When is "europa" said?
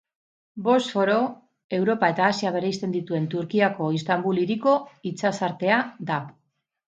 1.79-2.07